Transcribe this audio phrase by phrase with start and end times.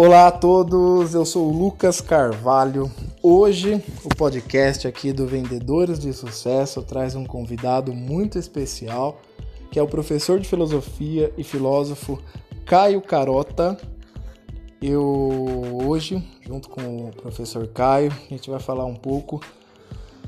[0.00, 2.88] Olá a todos, eu sou o Lucas Carvalho.
[3.20, 9.20] Hoje o podcast aqui do Vendedores de Sucesso traz um convidado muito especial,
[9.72, 12.22] que é o professor de filosofia e filósofo
[12.64, 13.76] Caio Carota.
[14.80, 19.40] Eu hoje, junto com o professor Caio, a gente vai falar um pouco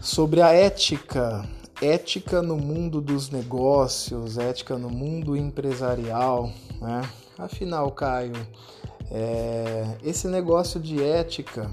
[0.01, 1.49] sobre a ética,
[1.81, 7.09] ética no mundo dos negócios, ética no mundo empresarial, né?
[7.39, 8.35] Afinal, Caio,
[9.11, 11.71] é, esse negócio de ética,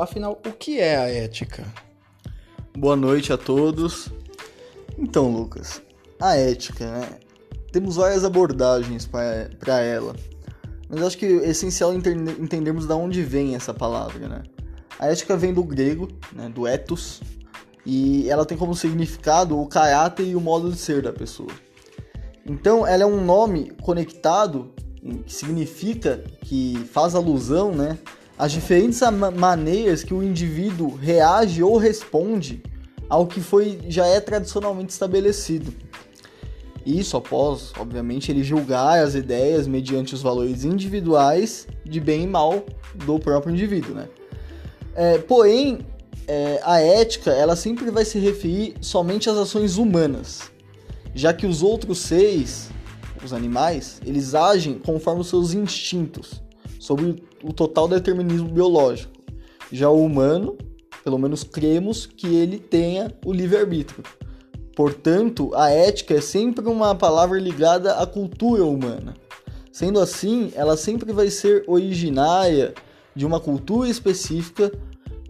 [0.00, 1.64] afinal, o que é a ética?
[2.76, 4.10] Boa noite a todos.
[4.98, 5.80] Então, Lucas,
[6.20, 7.08] a ética, né?
[7.70, 10.14] Temos várias abordagens para ela,
[10.88, 14.42] mas acho que é essencial entendermos de onde vem essa palavra, né?
[14.98, 17.20] A ética vem do grego, né, do ethos,
[17.84, 21.50] e ela tem como significado o caráter e o modo de ser da pessoa.
[22.46, 24.72] Então, ela é um nome conectado
[25.26, 27.98] que significa que faz alusão, né,
[28.38, 29.00] às diferentes
[29.36, 32.62] maneiras que o indivíduo reage ou responde
[33.08, 35.72] ao que foi já é tradicionalmente estabelecido.
[36.84, 42.64] Isso após, obviamente, ele julgar as ideias mediante os valores individuais de bem e mal
[42.94, 44.08] do próprio indivíduo, né?
[44.94, 45.78] É, porém,
[46.28, 50.50] é, a ética ela sempre vai se referir somente às ações humanas,
[51.14, 52.68] já que os outros seres
[53.26, 56.42] os animais, eles agem conforme os seus instintos,
[56.78, 59.12] sobre o total determinismo biológico.
[59.72, 60.56] Já o humano,
[61.02, 64.02] pelo menos cremos que ele tenha o livre-arbítrio.
[64.76, 69.14] Portanto, a ética é sempre uma palavra ligada à cultura humana.
[69.70, 72.74] Sendo assim, ela sempre vai ser originária
[73.14, 74.72] de uma cultura específica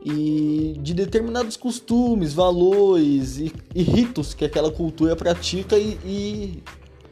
[0.04, 6.62] e de determinados costumes, valores e, e ritos que aquela cultura pratica e, e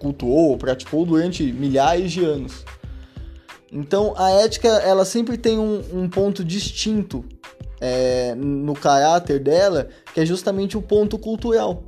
[0.02, 2.64] cultuou, praticou durante milhares de anos.
[3.70, 7.24] Então a ética ela sempre tem um, um ponto distinto
[7.80, 11.84] é, no caráter dela, que é justamente o ponto cultural.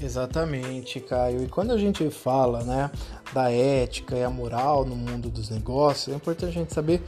[0.00, 1.44] Exatamente, Caio.
[1.44, 2.90] E quando a gente fala né,
[3.32, 7.02] da ética e a moral no mundo dos negócios, é importante a gente saber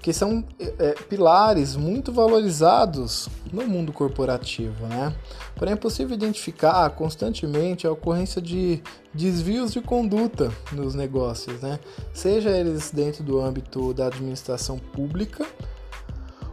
[0.00, 5.14] que são é, pilares muito valorizados no mundo corporativo, né?
[5.54, 11.78] Porém, é possível identificar constantemente a ocorrência de desvios de conduta nos negócios, né?
[12.14, 15.46] Seja eles dentro do âmbito da administração pública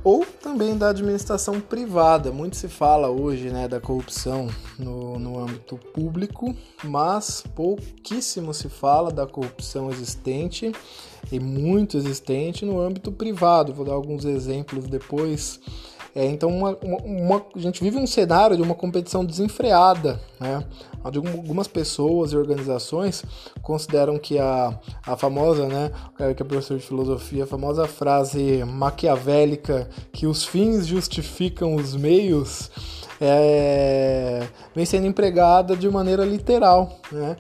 [0.08, 2.32] ou também da administração privada.
[2.32, 4.48] Muito se fala hoje né, da corrupção
[4.80, 10.72] no, no âmbito público, mas pouquíssimo se fala da corrupção existente
[11.30, 13.74] e muito existente no âmbito privado.
[13.74, 15.60] Vou dar alguns exemplos depois.
[16.18, 20.66] É, então, uma, uma, uma, a gente vive um cenário de uma competição desenfreada, né?
[21.06, 23.24] onde algumas pessoas e organizações
[23.62, 28.64] consideram que a, a famosa, né, cara que é professor de filosofia, a famosa frase
[28.66, 32.72] maquiavélica que os fins justificam os meios,
[33.22, 37.38] é, vem sendo empregada de maneira literal, né?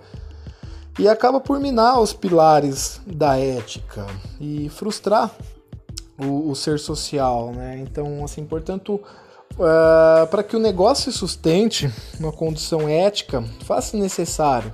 [0.99, 4.05] E acaba por minar os pilares da ética
[4.39, 5.31] e frustrar
[6.17, 7.79] o, o ser social, né?
[7.79, 9.01] Então, assim, portanto,
[9.53, 11.89] uh, para que o negócio se sustente
[12.19, 14.73] uma condição ética, faz-se necessário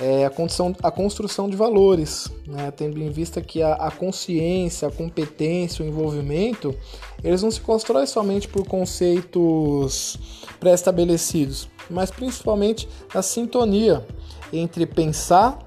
[0.00, 2.72] é, a, condição, a construção de valores, né?
[2.72, 6.74] tendo em vista que a, a, consciência, a competência, o envolvimento,
[7.22, 10.18] eles não se constroem somente por conceitos
[10.58, 14.04] pré-estabelecidos, mas principalmente na sintonia
[14.52, 15.58] entre pensar,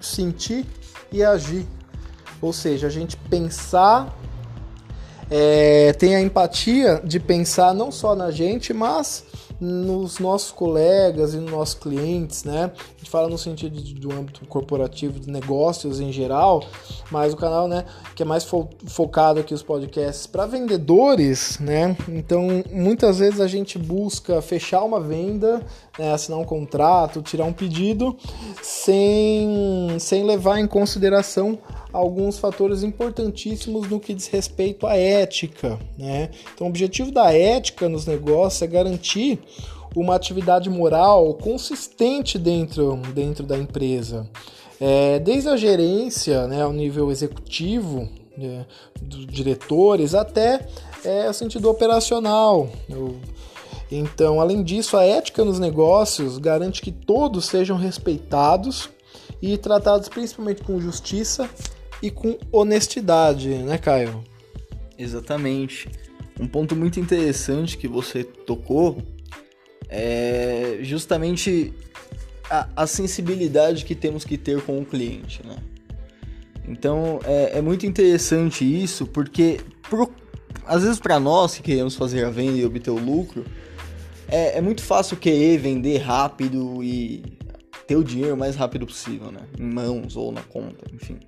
[0.00, 0.66] sentir
[1.12, 1.66] e agir.
[2.40, 4.18] Ou seja, a gente pensar
[5.30, 9.24] é, tem a empatia de pensar não só na gente, mas
[9.62, 12.72] nos nossos colegas e nos nossos clientes, né?
[12.74, 16.64] A gente fala no sentido do âmbito corporativo, de negócios em geral,
[17.12, 17.84] mas o canal, né,
[18.16, 21.96] que é mais fo focado aqui os podcasts para vendedores, né?
[22.08, 25.64] Então, muitas vezes a gente busca fechar uma venda,
[25.96, 28.16] né, assinar um contrato, tirar um pedido,
[28.60, 31.56] sem, sem levar em consideração
[31.92, 35.78] alguns fatores importantíssimos no que diz respeito à ética.
[35.98, 36.30] Né?
[36.54, 39.38] Então, o objetivo da ética nos negócios é garantir
[39.94, 44.28] uma atividade moral consistente dentro, dentro da empresa.
[44.80, 48.66] É, desde a gerência, né, ao nível executivo, né,
[49.00, 50.66] dos diretores, até
[51.04, 52.68] é, o sentido operacional.
[52.88, 53.16] Eu,
[53.90, 58.88] então, além disso, a ética nos negócios garante que todos sejam respeitados
[59.40, 61.48] e tratados principalmente com justiça
[62.02, 64.24] e com honestidade, né, Caio?
[64.98, 65.88] Exatamente.
[66.38, 68.98] Um ponto muito interessante que você tocou
[69.88, 71.72] é justamente
[72.50, 75.56] a, a sensibilidade que temos que ter com o cliente, né?
[76.66, 80.10] Então é, é muito interessante isso, porque pro,
[80.66, 83.44] às vezes para nós que queremos fazer a venda e obter o lucro,
[84.28, 87.22] é, é muito fácil querer vender rápido e
[87.86, 89.42] ter o dinheiro o mais rápido possível, né?
[89.58, 91.18] Em mãos ou na conta, enfim.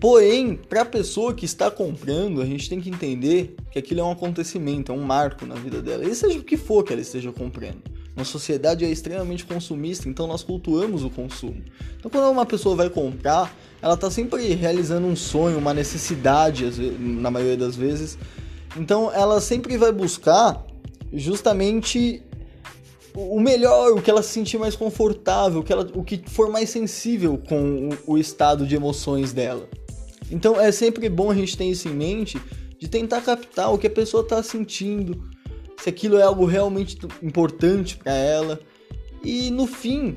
[0.00, 4.04] Porém, para a pessoa que está comprando, a gente tem que entender que aquilo é
[4.04, 6.04] um acontecimento, é um marco na vida dela.
[6.04, 7.82] E seja o que for que ela esteja comprando.
[8.16, 11.62] Nossa sociedade é extremamente consumista, então nós cultuamos o consumo.
[11.98, 16.64] Então, quando uma pessoa vai comprar, ela está sempre realizando um sonho, uma necessidade,
[16.98, 18.18] na maioria das vezes.
[18.76, 20.62] Então, ela sempre vai buscar
[21.12, 22.22] justamente
[23.14, 26.50] o melhor, o que ela se sentir mais confortável, o que, ela, o que for
[26.50, 29.68] mais sensível com o, o estado de emoções dela.
[30.32, 32.40] Então é sempre bom a gente ter isso em mente
[32.78, 35.30] de tentar captar o que a pessoa está sentindo,
[35.80, 38.58] se aquilo é algo realmente importante para ela.
[39.22, 40.16] E no fim,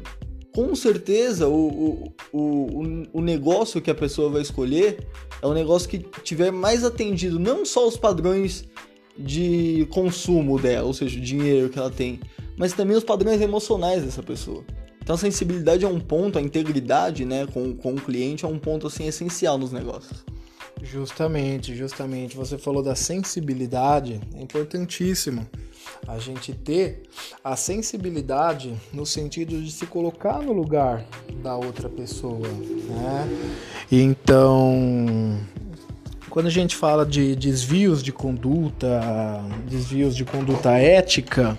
[0.52, 5.06] com certeza, o, o, o, o negócio que a pessoa vai escolher
[5.42, 8.64] é um negócio que tiver mais atendido não só os padrões
[9.18, 12.20] de consumo dela, ou seja, o dinheiro que ela tem,
[12.58, 14.64] mas também os padrões emocionais dessa pessoa.
[15.06, 18.58] Então a sensibilidade é um ponto, a integridade né, com, com o cliente é um
[18.58, 20.26] ponto assim, essencial nos negócios.
[20.82, 22.36] Justamente, justamente.
[22.36, 25.48] Você falou da sensibilidade, é importantíssimo
[26.08, 27.04] a gente ter
[27.44, 31.06] a sensibilidade no sentido de se colocar no lugar
[31.44, 33.30] da outra pessoa, né?
[33.92, 35.40] Então,
[36.36, 39.02] quando a gente fala de desvios de conduta,
[39.70, 41.58] desvios de conduta ética,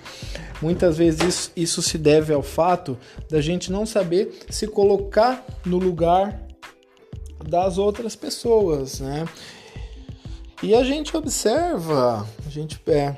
[0.61, 2.97] Muitas vezes isso, isso se deve ao fato
[3.29, 6.41] da gente não saber se colocar no lugar
[7.47, 9.27] das outras pessoas, né?
[10.63, 13.15] E a gente observa, a gente é,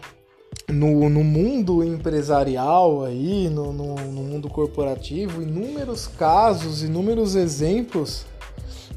[0.69, 8.27] no, no mundo empresarial aí, no, no, no mundo corporativo, inúmeros casos, inúmeros exemplos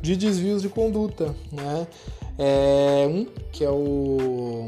[0.01, 1.85] de desvios de conduta, né?
[2.37, 4.67] É um que é o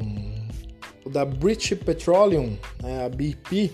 [1.06, 3.74] o da British Petroleum, né, a BP,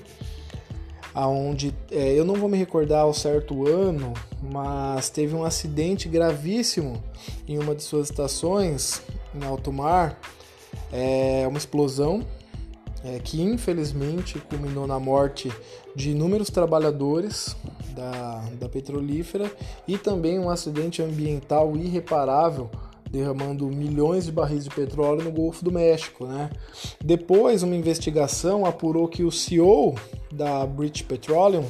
[1.14, 7.04] aonde é, eu não vou me recordar ao certo ano, mas teve um acidente gravíssimo
[7.48, 9.02] em uma de suas estações
[9.36, 10.20] em alto mar,
[10.92, 12.26] é, uma explosão
[13.04, 15.52] é, que infelizmente culminou na morte
[15.96, 17.56] de inúmeros trabalhadores
[17.96, 19.52] da, da petrolífera
[19.88, 22.70] e também um acidente ambiental irreparável
[23.12, 26.50] derramando milhões de barris de petróleo no Golfo do México, né?
[27.04, 29.96] Depois, uma investigação apurou que o CEO
[30.32, 31.66] da British Petroleum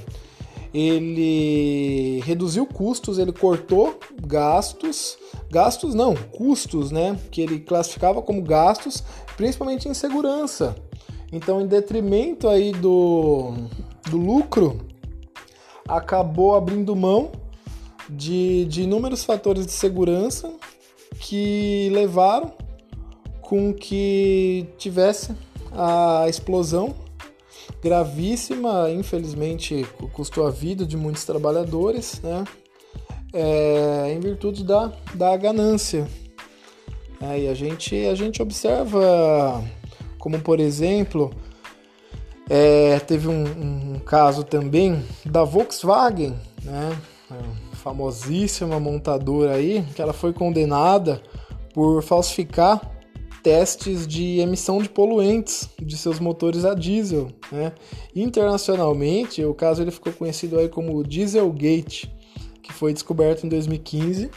[0.73, 5.17] ele reduziu custos, ele cortou gastos,
[5.49, 7.17] gastos não, custos, né?
[7.31, 9.03] Que ele classificava como gastos,
[9.35, 10.75] principalmente em segurança.
[11.31, 13.53] Então, em detrimento aí do,
[14.09, 14.79] do lucro,
[15.87, 17.31] acabou abrindo mão
[18.09, 20.51] de, de inúmeros fatores de segurança
[21.19, 22.53] que levaram
[23.41, 25.35] com que tivesse
[25.71, 26.95] a explosão
[27.81, 32.43] gravíssima, infelizmente custou a vida de muitos trabalhadores, né?
[33.31, 36.07] É, em virtude da, da ganância.
[37.21, 39.63] É, e a gente, a gente observa,
[40.17, 41.31] como por exemplo,
[42.49, 43.43] é, teve um,
[43.95, 46.97] um, caso também da Volkswagen, né?
[47.79, 51.21] Famosíssima montadora aí, que ela foi condenada
[51.73, 52.81] por falsificar
[53.41, 57.29] testes de emissão de poluentes de seus motores a diesel.
[57.51, 57.71] Né?
[58.15, 62.13] Internacionalmente, o caso ele ficou conhecido aí como Dieselgate,
[62.61, 64.29] que foi descoberto em 2015.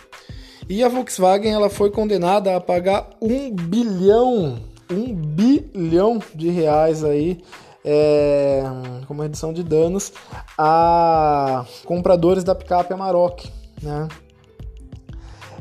[0.68, 7.40] E a Volkswagen ela foi condenada a pagar um bilhão, um bilhão de reais aí
[7.84, 8.62] é,
[9.06, 10.12] como redução de danos
[10.56, 13.50] a compradores da picape Amarok,
[13.82, 14.08] né?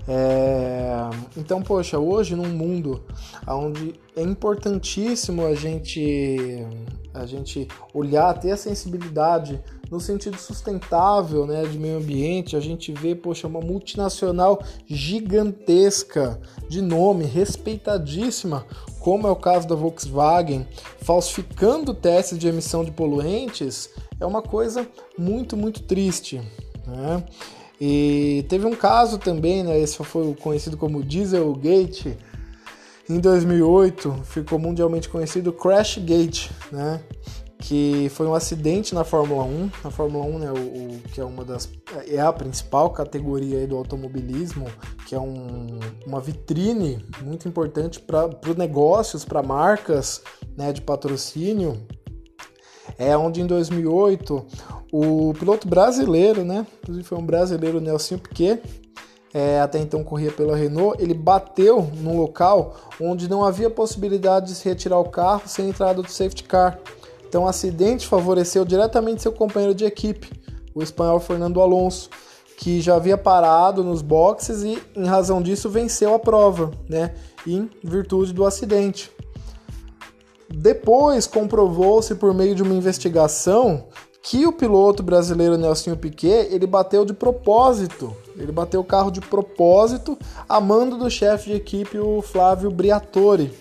[0.08, 0.92] É,
[1.38, 3.04] então, poxa, hoje num mundo
[3.48, 6.66] onde é importantíssimo a gente
[7.13, 12.94] a gente olhar, ter a sensibilidade no sentido sustentável, né, de meio ambiente, a gente
[12.94, 16.39] vê, poxa, uma multinacional gigantesca,
[16.70, 18.65] de nome, respeitadíssima,
[19.00, 20.65] como é o caso da Volkswagen,
[21.00, 23.89] falsificando testes de emissão de poluentes,
[24.20, 24.88] é uma coisa
[25.18, 26.41] muito, muito triste.
[26.88, 27.24] Né?
[27.80, 32.18] E teve um caso também, né, esse foi conhecido como Dieselgate,
[33.12, 37.01] em 2008 ficou mundialmente conhecido Crashgate, né?
[37.62, 39.70] que foi um acidente na Fórmula 1.
[39.84, 41.70] Na Fórmula 1, né, o, o, que é uma das
[42.08, 44.65] é a principal categoria do automobilismo,
[45.08, 50.24] que é um, uma vitrine muito importante para os negócios, para marcas
[50.58, 51.77] né, de patrocínio.
[52.98, 54.46] É onde em 2008
[54.91, 58.62] o piloto brasileiro, né, inclusive foi um brasileiro, Nelson Piquet,
[59.34, 64.56] é, até então corria pela Renault, ele bateu num local onde não havia possibilidade de
[64.56, 66.80] se retirar o carro sem entrada do safety car.
[67.28, 70.30] Então o acidente favoreceu diretamente seu companheiro de equipe,
[70.76, 72.10] o espanhol Fernando Alonso,
[72.58, 77.16] que já havia parado nos boxes e, em razão disso, venceu a prova, né?
[77.48, 79.10] Em virtude do acidente.
[80.48, 83.88] Depois comprovou-se por meio de uma investigação
[84.24, 88.16] que o piloto brasileiro Nelson Piquet ele bateu de propósito.
[88.38, 93.51] Ele bateu o carro de propósito a mando do chefe de equipe, o Flávio Briatore,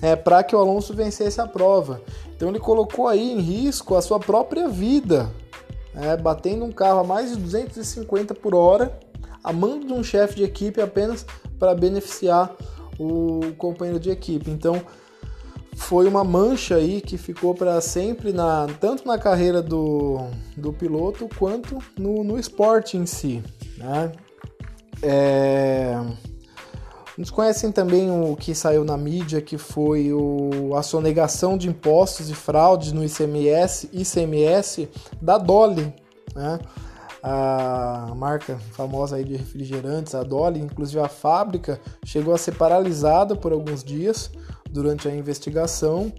[0.00, 2.02] é, para que o Alonso vencesse a prova.
[2.34, 5.30] Então ele colocou aí em risco a sua própria vida,
[5.94, 8.98] é, batendo um carro a mais de 250 por hora,
[9.42, 11.24] a mando de um chefe de equipe apenas
[11.58, 12.54] para beneficiar
[12.98, 14.50] o companheiro de equipe.
[14.50, 14.82] Então
[15.82, 20.18] foi uma mancha aí que ficou para sempre na tanto na carreira do,
[20.56, 23.42] do piloto quanto no, no esporte em si.
[23.76, 24.12] Né?
[25.02, 26.00] É...
[27.18, 32.30] Nos conhecem também o que saiu na mídia, que foi o, a sonegação de impostos
[32.30, 34.88] e fraudes no ICMS, ICMS
[35.20, 35.92] da Dolly,
[36.34, 36.58] né?
[37.22, 43.36] a marca famosa aí de refrigerantes, a Dolly, inclusive a fábrica chegou a ser paralisada
[43.36, 44.30] por alguns dias
[44.72, 46.12] durante a investigação,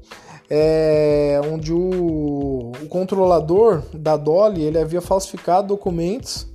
[0.50, 6.48] é, onde o, o, controlador da Dolly ele havia falsificado documentos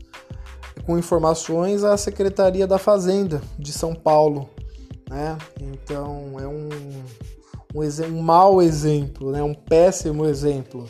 [0.87, 4.49] com informações à Secretaria da Fazenda de São Paulo.
[5.11, 5.37] Né?
[5.61, 6.69] Então é um,
[7.75, 9.43] um, um mau exemplo, né?
[9.43, 10.87] um péssimo exemplo.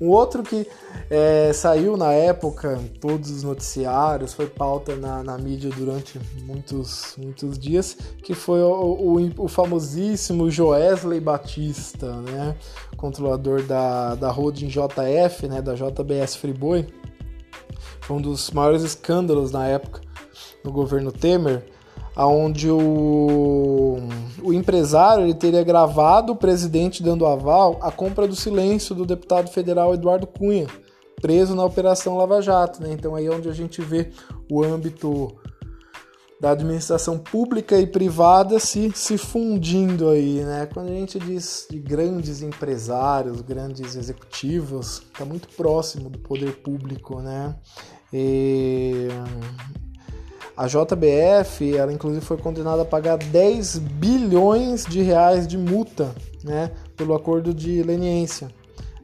[0.00, 0.66] Um outro que
[1.08, 7.58] é, saiu na época, todos os noticiários, foi pauta na, na mídia durante muitos, muitos
[7.58, 12.56] dias, que foi o, o, o famosíssimo Joesley Batista, né?
[12.96, 15.62] controlador da, da holding JF, né?
[15.62, 16.86] da JBS Friboi.
[18.00, 20.00] Foi um dos maiores escândalos na época
[20.62, 21.64] no governo Temer
[22.24, 23.98] onde o,
[24.42, 29.50] o empresário ele teria gravado o presidente dando aval à compra do silêncio do deputado
[29.50, 30.66] federal Eduardo Cunha,
[31.20, 32.82] preso na Operação Lava Jato.
[32.82, 32.92] Né?
[32.92, 34.10] Então aí é onde a gente vê
[34.50, 35.36] o âmbito
[36.40, 40.68] da administração pública e privada se, se fundindo aí, né?
[40.72, 47.20] Quando a gente diz de grandes empresários, grandes executivos, está muito próximo do poder público,
[47.20, 47.56] né?
[48.12, 49.08] E
[50.56, 56.70] a JBF, ela inclusive foi condenada a pagar 10 bilhões de reais de multa, né,
[56.96, 58.48] pelo acordo de leniência.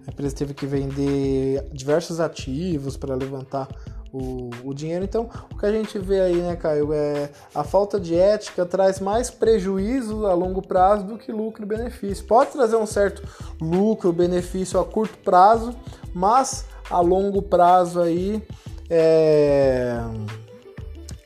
[0.07, 3.69] A empresa teve que vender diversos ativos para levantar
[4.11, 5.05] o, o, dinheiro.
[5.05, 8.99] Então, o que a gente vê aí, né, Caio, é a falta de ética traz
[8.99, 12.25] mais prejuízo a longo prazo do que lucro e benefício.
[12.25, 13.23] Pode trazer um certo
[13.61, 15.75] lucro, benefício a curto prazo,
[16.15, 18.43] mas a longo prazo aí
[18.91, 19.99] é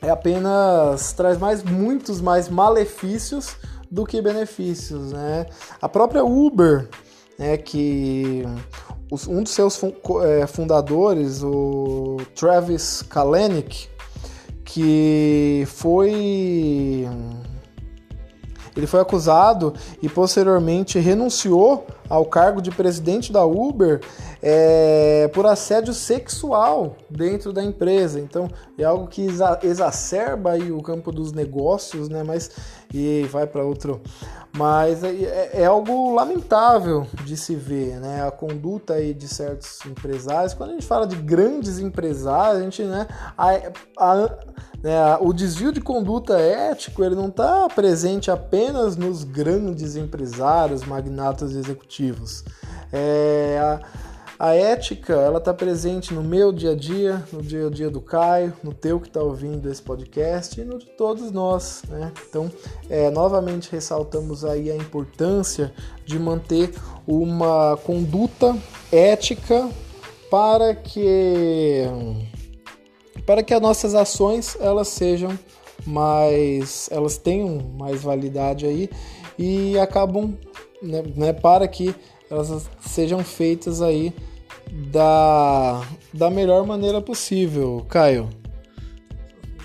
[0.07, 3.57] é apenas traz mais muitos mais malefícios
[3.91, 5.45] do que benefícios, né?
[5.81, 6.87] A própria Uber,
[7.37, 8.43] né, que
[9.27, 9.79] um dos seus
[10.23, 13.87] é, fundadores, o Travis Kalanick,
[14.65, 17.07] que foi
[18.77, 23.99] ele foi acusado e posteriormente renunciou ao cargo de presidente da Uber
[24.41, 28.19] é, por assédio sexual dentro da empresa.
[28.19, 32.23] Então é algo que exa exacerba aí o campo dos negócios, né?
[32.23, 32.51] Mas
[32.93, 33.99] e vai para outro.
[34.55, 38.25] Mas é, é, é, algo lamentável de se ver, né?
[38.25, 40.53] A conduta aí de certos empresários.
[40.53, 43.07] Quando a gente fala de grandes empresários, a gente, né?
[43.37, 43.49] A,
[43.97, 44.29] a,
[45.21, 52.43] o desvio de conduta ético ele não está presente apenas nos grandes empresários, magnatas executivos.
[52.93, 53.81] É, a,
[54.39, 57.99] a ética, ela está presente no meu dia a dia, no dia a dia do
[57.99, 62.11] Caio, no teu que está ouvindo esse podcast e no de todos nós, né?
[62.29, 62.51] Então,
[62.87, 65.73] é, novamente ressaltamos aí a importância
[66.05, 66.71] de manter
[67.07, 68.55] uma conduta
[68.91, 69.67] ética
[70.29, 71.87] para que
[73.25, 75.37] para que as nossas ações elas sejam
[75.85, 78.89] mais elas tenham mais validade aí
[79.37, 80.33] e acabam
[80.81, 81.93] né, né para que
[82.29, 84.13] elas sejam feitas aí
[84.91, 85.81] da,
[86.13, 88.29] da melhor maneira possível, Caio.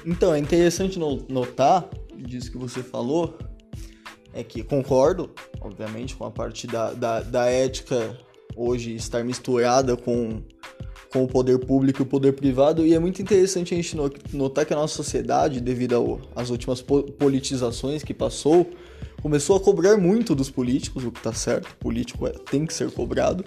[0.05, 3.37] Então, é interessante notar disso que você falou,
[4.33, 5.31] é que concordo,
[5.61, 8.17] obviamente, com a parte da, da, da ética
[8.57, 10.43] hoje estar misturada com,
[11.13, 13.95] com o poder público e o poder privado, e é muito interessante a gente
[14.33, 18.71] notar que a nossa sociedade, devido às últimas politizações que passou,
[19.21, 22.73] começou a cobrar muito dos políticos, o que tá certo, o político é, tem que
[22.73, 23.45] ser cobrado.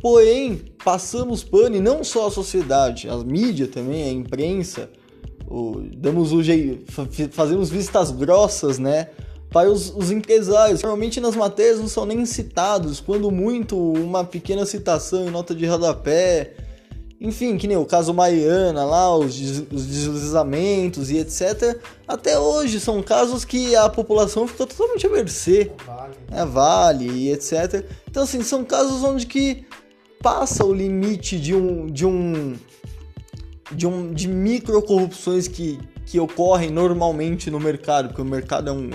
[0.00, 4.90] Porém, passamos pano, e não só a sociedade, a mídia também, a imprensa,
[5.46, 6.90] o, damos o jeito,
[7.30, 9.08] fazemos vistas grossas, né?
[9.50, 10.82] Para os, os, empresários.
[10.82, 15.66] Normalmente nas matérias não são nem citados, quando muito, uma pequena citação em nota de
[15.66, 16.54] rodapé.
[17.24, 19.38] Enfim, que nem o caso Mariana lá, os,
[19.70, 21.78] os deslizamentos e etc.
[22.06, 25.70] Até hoje são casos que a população ficou totalmente a mercê.
[25.86, 26.14] Vale.
[26.32, 27.84] É, vale e etc.
[28.10, 29.64] Então, assim, são casos onde que
[30.20, 32.56] passa o limite de um, de um
[33.70, 38.72] de, um, de micro corrupções que, que ocorrem normalmente no mercado, porque o mercado é
[38.72, 38.90] um,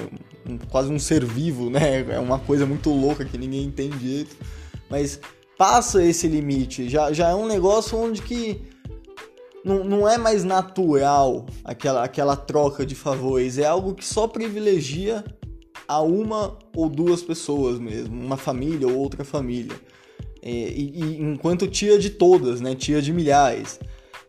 [0.47, 2.05] um, quase um ser vivo, né?
[2.09, 4.35] É uma coisa muito louca que ninguém entende direito.
[4.89, 5.19] Mas
[5.57, 8.61] passa esse limite, já, já é um negócio onde que
[9.63, 15.23] não, não é mais natural aquela, aquela troca de favores, é algo que só privilegia
[15.87, 19.75] a uma ou duas pessoas mesmo, uma família ou outra família.
[20.41, 22.75] É, e, e, enquanto tia de todas, né?
[22.75, 23.79] Tia de milhares.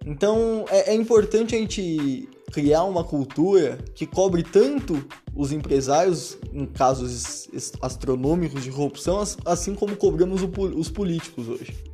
[0.06, 6.66] Então é, é importante a gente criar uma cultura que cobre tanto os empresários em
[6.66, 7.48] casos
[7.80, 11.84] astronômicos de corrupção, assim como cobramos os políticos hoje.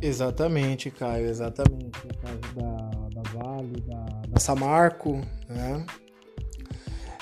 [0.00, 1.98] Exatamente, Caio, exatamente.
[2.06, 5.84] No caso da, da Vale, da, da Samarco, né?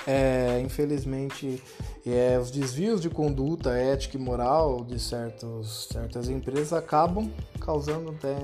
[0.05, 1.61] É, infelizmente,
[2.05, 8.37] é, os desvios de conduta ética e moral de certos, certas empresas acabam causando até,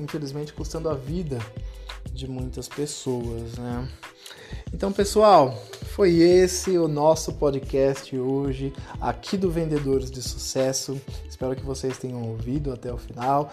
[0.00, 1.38] infelizmente, custando a vida
[2.16, 3.88] de muitas pessoas, né?
[4.72, 5.62] Então, pessoal,
[5.96, 11.00] foi esse o nosso podcast hoje aqui do Vendedores de Sucesso.
[11.26, 13.50] Espero que vocês tenham ouvido até o final.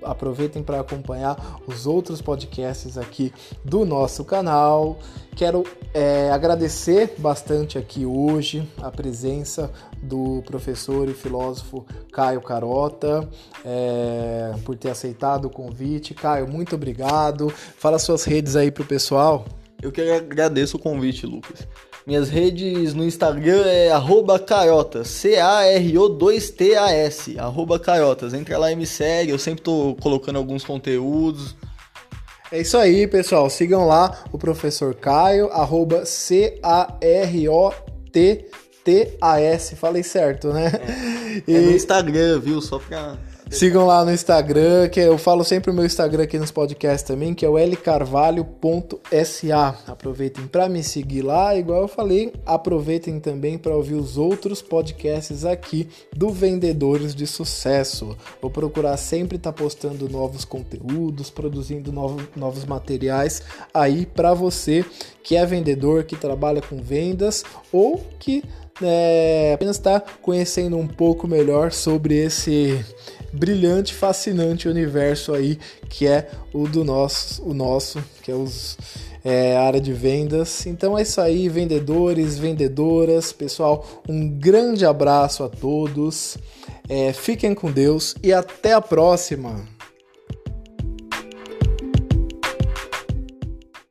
[0.00, 3.32] Aproveitem para acompanhar os outros podcasts aqui
[3.64, 4.96] do nosso canal.
[5.34, 9.68] Quero é, agradecer bastante aqui hoje a presença
[10.00, 13.28] do professor e filósofo Caio Carota
[13.64, 16.14] é, por ter aceitado o convite.
[16.14, 17.50] Caio, muito obrigado.
[17.50, 19.44] Fala suas redes aí pro pessoal.
[19.82, 21.66] Eu que agradeço o convite, Lucas.
[22.06, 28.32] Minhas redes no Instagram é arroba carotas, C-A-R-O-2-T-A-S, arroba carotas.
[28.32, 31.54] Entra lá e me segue, eu sempre tô colocando alguns conteúdos.
[32.50, 33.48] É isso aí, pessoal.
[33.50, 36.66] Sigam lá o professor Caio, arroba C-A-R-O-T-T-A-S.
[39.76, 40.72] Falei certo, né?
[41.48, 42.60] É, é no Instagram, viu?
[42.60, 43.16] Só pra
[43.52, 47.34] Sigam lá no Instagram, que eu falo sempre o meu Instagram aqui nos podcasts também,
[47.34, 48.48] que é o lcarvalho.sa.
[49.86, 55.44] Aproveitem para me seguir lá, igual eu falei, aproveitem também para ouvir os outros podcasts
[55.44, 55.86] aqui
[56.16, 58.16] do Vendedores de Sucesso.
[58.40, 64.82] Vou procurar sempre estar tá postando novos conteúdos, produzindo novos, novos materiais aí para você
[65.22, 68.42] que é vendedor, que trabalha com vendas ou que
[68.80, 72.82] é, apenas está conhecendo um pouco melhor sobre esse
[73.32, 78.76] brilhante, fascinante universo aí que é o do nosso, o nosso, que é os
[79.24, 80.66] é, área de vendas.
[80.66, 83.86] Então é isso aí, vendedores, vendedoras, pessoal.
[84.08, 86.36] Um grande abraço a todos.
[86.88, 89.71] É, fiquem com Deus e até a próxima.